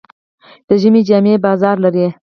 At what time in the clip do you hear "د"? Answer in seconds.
0.67-0.69